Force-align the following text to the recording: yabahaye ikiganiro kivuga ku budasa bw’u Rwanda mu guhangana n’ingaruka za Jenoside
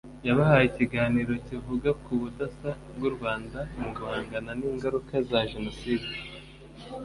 yabahaye 0.27 0.65
ikiganiro 0.67 1.33
kivuga 1.47 1.89
ku 2.03 2.11
budasa 2.21 2.69
bw’u 2.95 3.11
Rwanda 3.15 3.59
mu 3.79 3.89
guhangana 3.95 4.51
n’ingaruka 4.59 5.13
za 5.29 5.39
Jenoside 5.51 6.09